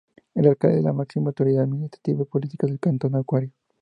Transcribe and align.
El 0.33 0.47
Alcalde 0.47 0.79
es 0.79 0.83
la 0.83 0.93
máxima 0.93 1.27
autoridad 1.27 1.61
administrativa 1.61 2.23
y 2.23 2.25
política 2.25 2.65
del 2.65 2.79
Cantón 2.79 3.13
Aguarico. 3.17 3.55